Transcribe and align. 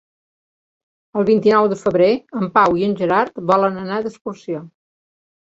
El 1.19 1.27
vint-i-nou 1.27 1.69
de 1.73 1.77
febrer 1.81 2.07
en 2.41 2.49
Pau 2.57 2.81
i 2.81 2.87
en 2.89 2.97
Gerard 3.03 3.45
volen 3.53 3.79
anar 3.85 4.01
d'excursió. 4.09 4.65